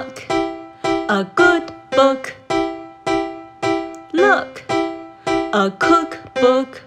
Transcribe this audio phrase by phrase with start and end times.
[0.00, 2.32] Look, a good book.
[4.10, 4.62] Look,
[5.26, 6.80] a cookbook.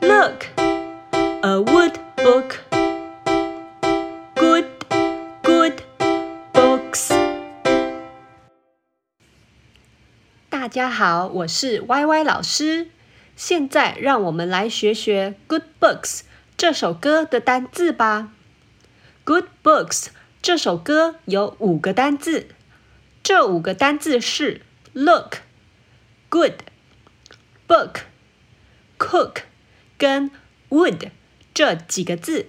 [0.00, 0.46] Look,
[1.42, 2.60] a wood book.
[4.36, 4.66] Good,
[5.42, 5.82] good
[6.52, 7.12] books.
[10.48, 12.86] 大家好，我是 Y Y 老师。
[13.34, 16.20] 现在让我们来学学《Good Books》
[16.56, 18.30] 这首歌的单字吧。《
[19.24, 20.06] Good Books》
[20.41, 22.47] 这首歌有五个单字，
[23.21, 24.61] 这五个单字是
[24.93, 25.37] look、
[26.29, 26.53] good、
[27.67, 28.01] book、
[28.97, 29.43] cook
[29.97, 30.31] 跟
[30.69, 31.11] wood
[31.53, 32.47] 这几个字。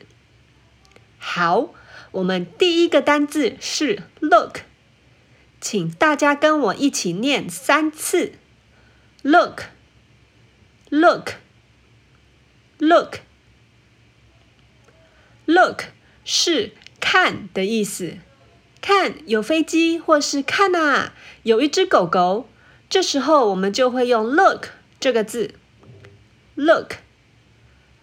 [1.19, 1.75] 好，
[2.13, 4.61] 我们第一个单字是 look，
[5.61, 8.33] 请大家跟我一起念三次
[9.23, 9.65] ：look。
[10.95, 11.37] Look,
[12.79, 13.21] look,
[15.47, 15.85] look
[16.23, 16.75] 是
[17.13, 18.17] 看的意思。
[18.81, 22.49] 看，有飞机，或是看呐，有一只狗狗。
[22.89, 25.55] 这时候我们就会用 look 这个字。
[26.55, 26.95] Look,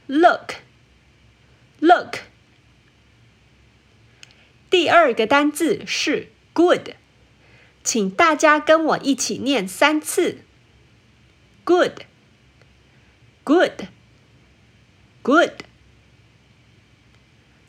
[0.05, 0.57] look,
[1.79, 2.19] look。
[4.69, 6.91] 第二个单字是 good，
[7.83, 10.37] 请大家跟我一起念三次
[11.63, 12.03] ，good
[13.43, 13.85] good
[15.23, 15.63] good。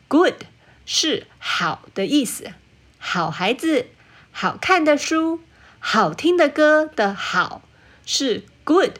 [0.07, 0.50] Good。
[0.85, 2.53] 是好的意思。
[2.99, 3.87] 好孩子，
[4.31, 5.41] 好看的书，
[5.79, 7.63] 好听的歌的好
[8.05, 8.99] 是 good,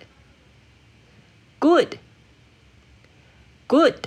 [1.59, 1.97] good,
[3.67, 4.07] good。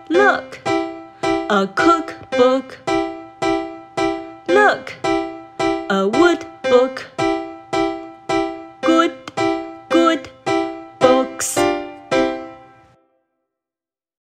[0.08, 0.60] Look,
[1.50, 2.01] a cookbook.